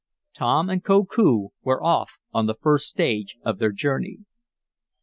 Tom 0.33 0.67
and 0.67 0.83
Koku 0.83 1.49
were 1.61 1.83
off 1.83 2.17
on 2.33 2.47
the 2.47 2.55
first 2.59 2.87
stage 2.87 3.37
of 3.45 3.59
their 3.59 3.71
journey. 3.71 4.21